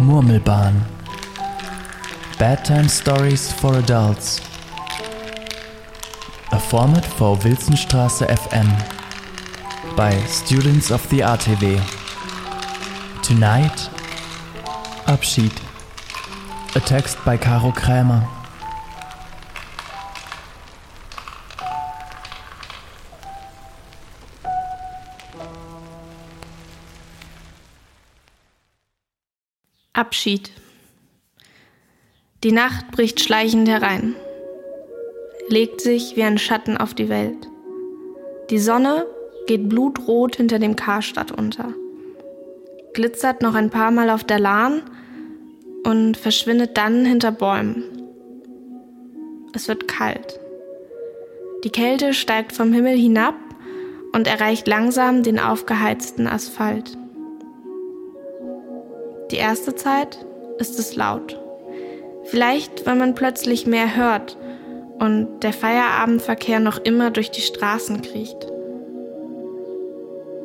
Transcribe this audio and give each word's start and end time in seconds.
Murmelbahn. 0.00 0.80
Bedtime 2.38 2.88
Stories 2.88 3.52
for 3.52 3.76
Adults. 3.76 4.40
A 6.52 6.58
format 6.58 7.04
for 7.04 7.36
Wilsonstraße 7.36 8.26
FM 8.26 9.96
by 9.96 10.12
students 10.24 10.90
of 10.90 11.06
the 11.10 11.20
RTW. 11.20 11.78
Tonight, 13.22 13.90
Abschied. 15.06 15.52
A 16.74 16.80
text 16.80 17.22
by 17.24 17.36
Caro 17.36 17.70
Krämer. 17.70 18.39
Abschied. 30.00 30.50
Die 32.42 32.52
Nacht 32.52 32.90
bricht 32.90 33.20
schleichend 33.20 33.68
herein, 33.68 34.16
legt 35.50 35.82
sich 35.82 36.16
wie 36.16 36.22
ein 36.22 36.38
Schatten 36.38 36.78
auf 36.78 36.94
die 36.94 37.10
Welt. 37.10 37.46
Die 38.48 38.58
Sonne 38.58 39.06
geht 39.46 39.68
blutrot 39.68 40.36
hinter 40.36 40.58
dem 40.58 40.74
Karstadt 40.74 41.32
unter, 41.32 41.74
glitzert 42.94 43.42
noch 43.42 43.54
ein 43.54 43.68
paar 43.68 43.90
Mal 43.90 44.08
auf 44.08 44.24
der 44.24 44.38
Lahn 44.38 44.80
und 45.84 46.16
verschwindet 46.16 46.78
dann 46.78 47.04
hinter 47.04 47.30
Bäumen. 47.30 47.84
Es 49.52 49.68
wird 49.68 49.86
kalt. 49.86 50.40
Die 51.62 51.70
Kälte 51.70 52.14
steigt 52.14 52.52
vom 52.52 52.72
Himmel 52.72 52.96
hinab 52.96 53.34
und 54.12 54.26
erreicht 54.26 54.66
langsam 54.66 55.22
den 55.22 55.38
aufgeheizten 55.38 56.26
Asphalt. 56.26 56.96
Die 59.30 59.36
erste 59.36 59.74
Zeit 59.74 60.18
ist 60.58 60.78
es 60.78 60.96
laut. 60.96 61.40
Vielleicht, 62.24 62.84
weil 62.86 62.96
man 62.96 63.14
plötzlich 63.14 63.66
mehr 63.66 63.96
hört 63.96 64.36
und 64.98 65.40
der 65.42 65.52
Feierabendverkehr 65.52 66.60
noch 66.60 66.78
immer 66.78 67.10
durch 67.10 67.30
die 67.30 67.40
Straßen 67.40 68.02
kriecht. 68.02 68.46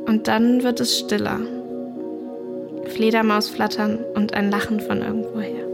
Und 0.06 0.28
dann 0.28 0.64
wird 0.64 0.80
es 0.80 1.00
stiller. 1.00 1.40
Fledermaus 2.86 3.50
flattern 3.50 4.00
und 4.14 4.36
ein 4.36 4.52
Lachen 4.52 4.80
von 4.80 5.02
irgendwoher. 5.02 5.66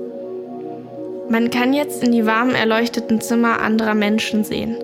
Man 1.30 1.50
kann 1.50 1.74
jetzt 1.74 2.04
in 2.04 2.12
die 2.12 2.26
warm 2.26 2.56
erleuchteten 2.56 3.22
Zimmer 3.22 3.62
anderer 3.62 3.94
Menschen 3.94 4.44
sehen. 4.44 4.78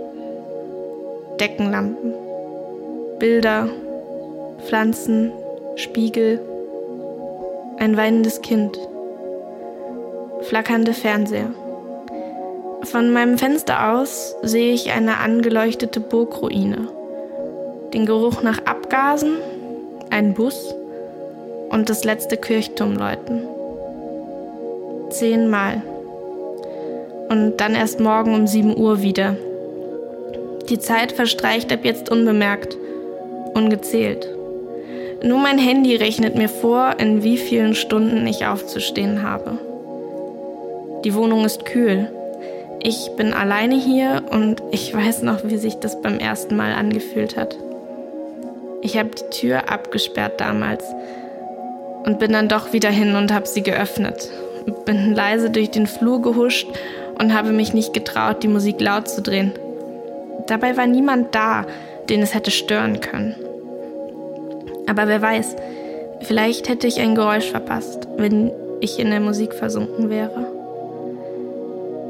Deckenlampen, 1.39 2.13
Bilder, 3.19 3.69
Pflanzen, 4.65 5.31
Spiegel, 5.75 6.39
ein 7.79 7.97
weinendes 7.97 8.41
Kind 8.41 8.77
flackernde 10.41 10.93
Fernseher. 10.93 11.51
Von 12.83 13.11
meinem 13.11 13.37
Fenster 13.37 13.93
aus 13.93 14.35
sehe 14.43 14.73
ich 14.73 14.91
eine 14.91 15.17
angeleuchtete 15.17 15.99
Burgruine. 15.99 16.87
Den 17.93 18.05
Geruch 18.05 18.43
nach 18.43 18.59
Abgasen, 18.65 19.37
einen 20.09 20.33
Bus 20.33 20.75
und 21.69 21.89
das 21.89 22.03
letzte 22.03 22.37
Kirchturm 22.37 22.95
läuten. 22.95 23.41
Zehnmal. 25.09 25.81
Und 27.29 27.57
dann 27.57 27.75
erst 27.75 27.99
morgen 27.99 28.33
um 28.33 28.47
7 28.47 28.77
Uhr 28.77 29.01
wieder. 29.01 29.35
Die 30.69 30.79
Zeit 30.79 31.11
verstreicht 31.11 31.71
ab 31.73 31.79
jetzt 31.83 32.09
unbemerkt, 32.09 32.77
ungezählt. 33.53 34.36
Nur 35.23 35.39
mein 35.39 35.57
Handy 35.57 35.95
rechnet 35.95 36.35
mir 36.35 36.49
vor, 36.49 36.95
in 36.99 37.23
wie 37.23 37.37
vielen 37.37 37.73
Stunden 37.73 38.27
ich 38.27 38.45
aufzustehen 38.45 39.23
habe. 39.23 39.57
Die 41.03 41.15
Wohnung 41.15 41.43
ist 41.45 41.65
kühl. 41.65 42.11
Ich 42.83 43.11
bin 43.17 43.33
alleine 43.33 43.75
hier 43.75 44.23
und 44.29 44.61
ich 44.71 44.93
weiß 44.93 45.23
noch, 45.23 45.43
wie 45.43 45.57
sich 45.57 45.75
das 45.75 46.01
beim 46.01 46.19
ersten 46.19 46.55
Mal 46.55 46.73
angefühlt 46.73 47.35
hat. 47.35 47.57
Ich 48.81 48.97
habe 48.97 49.09
die 49.09 49.29
Tür 49.31 49.71
abgesperrt 49.71 50.39
damals 50.39 50.83
und 52.05 52.19
bin 52.19 52.31
dann 52.31 52.47
doch 52.47 52.73
wieder 52.73 52.89
hin 52.89 53.15
und 53.15 53.33
habe 53.33 53.47
sie 53.47 53.63
geöffnet. 53.63 54.29
Bin 54.85 55.15
leise 55.15 55.49
durch 55.49 55.71
den 55.71 55.87
Flur 55.87 56.21
gehuscht 56.21 56.67
und 57.19 57.33
habe 57.33 57.51
mich 57.51 57.73
nicht 57.73 57.93
getraut, 57.93 58.43
die 58.43 58.47
Musik 58.47 58.79
laut 58.79 59.07
zu 59.07 59.21
drehen. 59.21 59.53
Dabei 60.45 60.77
war 60.77 60.85
niemand 60.85 61.33
da, 61.33 61.65
den 62.09 62.21
es 62.21 62.33
hätte 62.33 62.51
stören 62.51 63.01
können. 63.01 63.35
Aber 64.87 65.07
wer 65.07 65.21
weiß, 65.21 65.55
vielleicht 66.21 66.69
hätte 66.69 66.87
ich 66.87 66.99
ein 66.99 67.15
Geräusch 67.15 67.51
verpasst, 67.51 68.07
wenn 68.17 68.51
ich 68.79 68.99
in 68.99 69.09
der 69.09 69.19
Musik 69.19 69.53
versunken 69.53 70.09
wäre. 70.09 70.47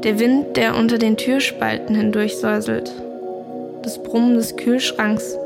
Der 0.04 0.20
Wind, 0.20 0.56
der 0.56 0.76
unter 0.76 0.96
den 0.98 1.16
Türspalten 1.16 1.96
hindurchsäuselt. 1.96 2.92
Das 3.82 4.00
Brummen 4.02 4.34
des 4.34 4.56
Kühlschranks. 4.56 5.36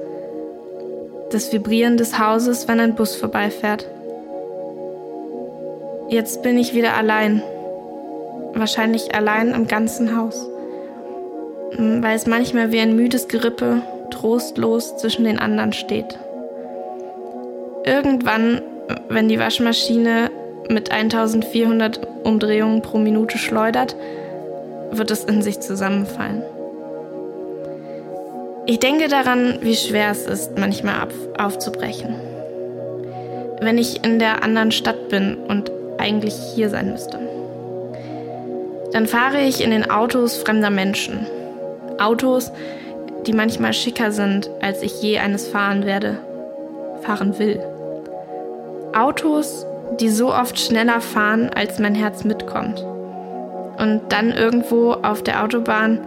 Das 1.31 1.53
Vibrieren 1.53 1.97
des 1.97 2.19
Hauses, 2.19 2.69
wenn 2.69 2.79
ein 2.79 2.95
Bus 2.95 3.15
vorbeifährt. 3.15 3.89
Jetzt 6.09 6.43
bin 6.43 6.59
ich 6.59 6.75
wieder 6.75 6.95
allein. 6.95 7.43
Wahrscheinlich 8.53 9.15
allein 9.15 9.55
im 9.55 9.67
ganzen 9.67 10.19
Haus. 10.19 10.47
Weil 11.79 12.15
es 12.15 12.27
manchmal 12.27 12.71
wie 12.73 12.81
ein 12.81 12.95
müdes 12.95 13.29
Gerippe 13.29 13.81
trostlos 14.11 14.99
zwischen 14.99 15.25
den 15.25 15.39
anderen 15.39 15.73
steht. 15.73 16.19
Irgendwann, 17.85 18.63
wenn 19.09 19.29
die 19.29 19.39
Waschmaschine 19.39 20.31
mit 20.69 20.91
1400 20.91 22.01
Umdrehungen 22.25 22.83
pro 22.83 22.99
Minute 22.99 23.39
schleudert, 23.39 23.97
wird 24.93 25.11
es 25.11 25.25
in 25.25 25.43
sich 25.43 25.61
zusammenfallen. 25.61 26.43
Ich 28.67 28.79
denke 28.79 29.09
daran, 29.09 29.59
wie 29.63 29.75
schwer 29.75 30.13
es 30.13 30.27
ist, 30.27 30.57
manchmal 30.57 31.09
aufzubrechen. 31.37 32.15
Wenn 33.61 33.79
ich 33.79 34.05
in 34.05 34.21
der 34.21 34.45
anderen 34.45 34.71
Stadt 34.71 35.09
bin 35.09 35.37
und 35.37 35.73
eigentlich 35.99 36.35
hier 36.55 36.69
sein 36.69 36.93
müsste. 36.93 37.19
Dann 38.93 39.07
fahre 39.07 39.41
ich 39.41 39.65
in 39.65 39.71
den 39.71 39.91
Autos 39.91 40.37
fremder 40.37 40.71
Menschen. 40.71 41.27
Autos, 41.99 42.53
die 43.27 43.33
manchmal 43.33 43.73
schicker 43.73 44.13
sind, 44.13 44.51
als 44.61 44.83
ich 44.83 45.03
je 45.03 45.19
eines 45.19 45.49
fahren 45.49 45.87
werde, 45.87 46.19
fahren 47.03 47.39
will. 47.39 47.61
Autos, 48.95 49.67
die 50.01 50.09
so 50.09 50.33
oft 50.35 50.59
schneller 50.59 51.01
fahren, 51.01 51.51
als 51.55 51.79
mein 51.79 51.95
Herz 51.95 52.25
mitkommt 52.25 52.85
und 53.79 54.01
dann 54.11 54.31
irgendwo 54.31 54.93
auf 54.93 55.23
der 55.23 55.43
Autobahn, 55.43 56.01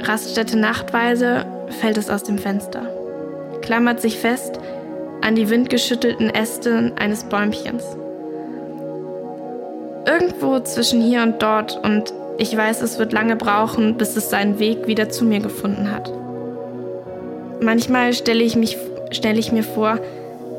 Raststätte 0.00 0.58
nachtweise, 0.58 1.46
fällt 1.80 1.96
es 1.96 2.10
aus 2.10 2.22
dem 2.22 2.38
Fenster, 2.38 2.82
klammert 3.62 4.00
sich 4.00 4.18
fest 4.18 4.58
an 5.22 5.34
die 5.34 5.48
windgeschüttelten 5.48 6.30
Äste 6.30 6.92
eines 6.96 7.24
Bäumchens. 7.24 7.84
Irgendwo 10.06 10.60
zwischen 10.60 11.00
hier 11.00 11.22
und 11.22 11.42
dort 11.42 11.82
und 11.82 12.12
ich 12.36 12.54
weiß, 12.54 12.82
es 12.82 12.98
wird 12.98 13.12
lange 13.12 13.36
brauchen, 13.36 13.96
bis 13.96 14.16
es 14.16 14.28
seinen 14.28 14.58
Weg 14.58 14.86
wieder 14.86 15.08
zu 15.08 15.24
mir 15.24 15.40
gefunden 15.40 15.90
hat. 15.90 16.12
Manchmal 17.60 18.12
stelle 18.12 18.42
ich, 18.42 18.56
mich, 18.56 18.76
stelle 19.12 19.38
ich 19.38 19.52
mir 19.52 19.62
vor, 19.62 19.98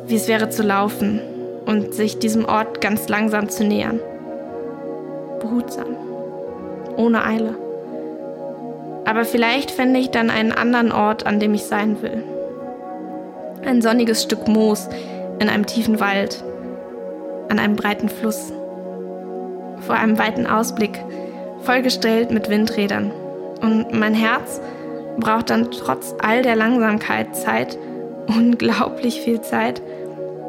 wie 0.07 0.15
es 0.15 0.27
wäre 0.27 0.49
zu 0.49 0.63
laufen 0.63 1.21
und 1.65 1.93
sich 1.93 2.19
diesem 2.19 2.45
Ort 2.45 2.81
ganz 2.81 3.07
langsam 3.09 3.49
zu 3.49 3.63
nähern. 3.63 3.99
Behutsam 5.39 5.95
ohne 6.97 7.25
Eile. 7.25 7.55
Aber 9.05 9.25
vielleicht 9.25 9.71
fände 9.71 9.99
ich 9.99 10.09
dann 10.09 10.29
einen 10.29 10.51
anderen 10.51 10.91
Ort, 10.91 11.25
an 11.25 11.39
dem 11.39 11.53
ich 11.53 11.63
sein 11.63 12.01
will. 12.01 12.23
Ein 13.65 13.81
sonniges 13.81 14.23
Stück 14.23 14.47
Moos 14.47 14.89
in 15.39 15.49
einem 15.49 15.65
tiefen 15.65 15.99
Wald, 15.99 16.43
an 17.49 17.59
einem 17.59 17.75
breiten 17.75 18.09
Fluss, 18.09 18.51
vor 19.81 19.95
einem 19.95 20.17
weiten 20.17 20.47
Ausblick, 20.47 21.03
vollgestellt 21.61 22.31
mit 22.31 22.49
Windrädern. 22.49 23.11
Und 23.61 23.93
mein 23.93 24.13
Herz 24.13 24.59
braucht 25.17 25.49
dann 25.49 25.71
trotz 25.71 26.15
all 26.21 26.41
der 26.41 26.55
Langsamkeit 26.55 27.35
Zeit, 27.35 27.77
unglaublich 28.27 29.21
viel 29.21 29.41
Zeit, 29.41 29.81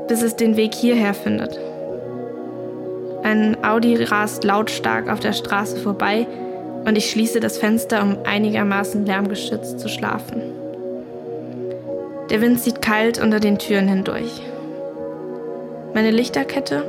bis 0.08 0.22
es 0.22 0.36
den 0.36 0.56
Weg 0.56 0.74
hierher 0.74 1.14
findet. 1.14 1.58
Ein 3.22 3.56
Audi 3.64 4.02
rast 4.04 4.44
lautstark 4.44 5.10
auf 5.10 5.20
der 5.20 5.32
Straße 5.32 5.76
vorbei 5.78 6.26
und 6.84 6.96
ich 6.96 7.10
schließe 7.10 7.40
das 7.40 7.58
Fenster, 7.58 8.02
um 8.02 8.18
einigermaßen 8.24 9.04
lärmgeschützt 9.04 9.80
zu 9.80 9.88
schlafen. 9.88 10.42
Der 12.30 12.40
Wind 12.40 12.60
zieht 12.60 12.82
kalt 12.82 13.20
unter 13.20 13.40
den 13.40 13.58
Türen 13.58 13.88
hindurch. 13.88 14.42
Meine 15.94 16.10
Lichterkette 16.10 16.84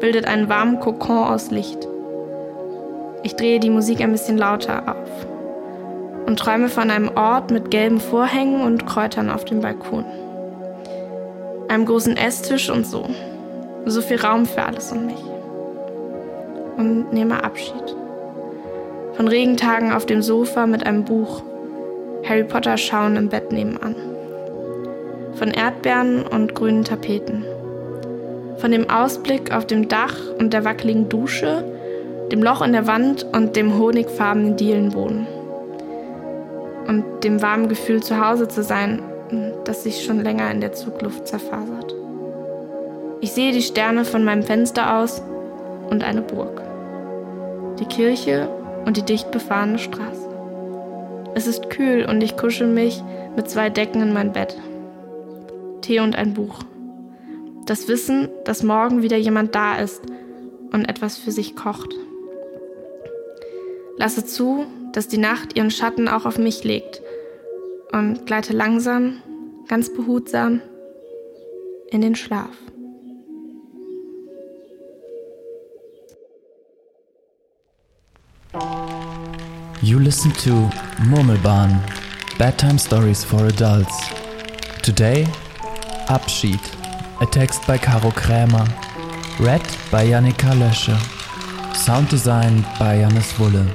bildet 0.00 0.26
einen 0.26 0.48
warmen 0.48 0.80
Kokon 0.80 1.28
aus 1.28 1.50
Licht. 1.50 1.86
Ich 3.22 3.36
drehe 3.36 3.60
die 3.60 3.70
Musik 3.70 4.00
ein 4.00 4.12
bisschen 4.12 4.38
lauter 4.38 4.82
auf 4.88 5.26
und 6.26 6.38
träume 6.38 6.68
von 6.68 6.90
einem 6.90 7.10
Ort 7.16 7.50
mit 7.50 7.70
gelben 7.70 8.00
Vorhängen 8.00 8.62
und 8.62 8.86
Kräutern 8.86 9.30
auf 9.30 9.44
dem 9.44 9.60
Balkon. 9.60 10.04
Einem 11.72 11.86
großen 11.86 12.18
Esstisch 12.18 12.68
und 12.68 12.86
so. 12.86 13.08
So 13.86 14.02
viel 14.02 14.20
Raum 14.20 14.44
für 14.44 14.62
alles 14.62 14.92
um 14.92 15.06
mich. 15.06 15.24
und 16.76 17.14
nehme 17.14 17.42
Abschied. 17.42 17.96
Von 19.14 19.26
Regentagen 19.26 19.90
auf 19.90 20.04
dem 20.04 20.20
Sofa 20.20 20.66
mit 20.66 20.84
einem 20.84 21.06
Buch, 21.06 21.42
Harry 22.28 22.44
Potter 22.44 22.76
schauen 22.76 23.16
im 23.16 23.30
Bett 23.30 23.52
nebenan. 23.52 23.94
Von 25.32 25.50
Erdbeeren 25.50 26.26
und 26.26 26.54
grünen 26.54 26.84
Tapeten. 26.84 27.42
Von 28.58 28.70
dem 28.70 28.90
Ausblick 28.90 29.50
auf 29.50 29.66
dem 29.66 29.88
Dach 29.88 30.16
und 30.38 30.52
der 30.52 30.66
wackeligen 30.66 31.08
Dusche, 31.08 31.64
dem 32.30 32.42
Loch 32.42 32.60
in 32.60 32.72
der 32.72 32.86
Wand 32.86 33.24
und 33.32 33.56
dem 33.56 33.78
honigfarbenen 33.78 34.58
Dielenboden. 34.58 35.26
Und 36.86 37.24
dem 37.24 37.40
warmen 37.40 37.70
Gefühl, 37.70 38.02
zu 38.02 38.22
Hause 38.22 38.46
zu 38.46 38.62
sein, 38.62 39.02
das 39.64 39.82
sich 39.82 40.04
schon 40.04 40.22
länger 40.22 40.50
in 40.50 40.60
der 40.60 40.72
Zugluft 40.72 41.26
zerfasert. 41.26 41.94
Ich 43.20 43.32
sehe 43.32 43.52
die 43.52 43.62
Sterne 43.62 44.04
von 44.04 44.24
meinem 44.24 44.42
Fenster 44.42 44.96
aus 44.96 45.22
und 45.90 46.02
eine 46.02 46.22
Burg. 46.22 46.62
Die 47.78 47.84
Kirche 47.84 48.48
und 48.84 48.96
die 48.96 49.04
dicht 49.04 49.30
befahrene 49.30 49.78
Straße. 49.78 50.28
Es 51.34 51.46
ist 51.46 51.70
kühl 51.70 52.04
und 52.04 52.22
ich 52.22 52.36
kuschel 52.36 52.66
mich 52.66 53.02
mit 53.36 53.48
zwei 53.48 53.70
Decken 53.70 54.02
in 54.02 54.12
mein 54.12 54.32
Bett. 54.32 54.58
Tee 55.80 56.00
und 56.00 56.16
ein 56.16 56.34
Buch. 56.34 56.60
Das 57.64 57.88
Wissen, 57.88 58.28
dass 58.44 58.62
morgen 58.62 59.02
wieder 59.02 59.16
jemand 59.16 59.54
da 59.54 59.78
ist 59.78 60.02
und 60.72 60.88
etwas 60.88 61.16
für 61.16 61.30
sich 61.30 61.56
kocht. 61.56 61.94
Lasse 63.96 64.24
zu, 64.24 64.66
dass 64.92 65.08
die 65.08 65.18
Nacht 65.18 65.56
ihren 65.56 65.70
Schatten 65.70 66.08
auch 66.08 66.26
auf 66.26 66.38
mich 66.38 66.64
legt 66.64 67.02
und 67.92 68.26
gleite 68.26 68.52
langsam, 68.52 69.22
ganz 69.68 69.92
behutsam 69.92 70.60
in 71.90 72.00
den 72.00 72.14
Schlaf. 72.14 72.56
You 79.82 79.98
listen 79.98 80.32
to 80.44 80.70
Murmelbahn, 81.04 81.82
Bedtime 82.38 82.78
Stories 82.78 83.24
for 83.24 83.40
Adults. 83.46 83.94
Today, 84.82 85.26
Abschied, 86.08 86.60
a 87.20 87.26
text 87.26 87.66
by 87.66 87.78
Caro 87.78 88.10
Krämer, 88.10 88.66
read 89.40 89.62
by 89.90 90.04
Janika 90.04 90.52
Lösche, 90.54 90.96
sound 91.74 92.08
design 92.08 92.64
by 92.78 92.98
Janis 93.00 93.32
Wulle, 93.38 93.66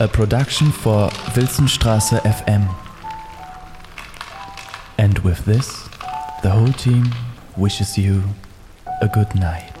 a 0.00 0.08
production 0.08 0.72
for 0.72 1.10
Wilsonstraße 1.34 2.20
FM. 2.24 2.81
With 5.24 5.44
this, 5.44 5.88
the 6.42 6.50
whole 6.50 6.72
team 6.72 7.04
wishes 7.56 7.96
you 7.96 8.24
a 9.00 9.06
good 9.06 9.32
night. 9.36 9.71